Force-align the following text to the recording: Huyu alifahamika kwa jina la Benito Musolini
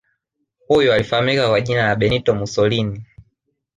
Huyu 0.67 0.93
alifahamika 0.93 1.49
kwa 1.49 1.61
jina 1.61 1.87
la 1.87 1.95
Benito 1.95 2.35
Musolini 2.35 3.03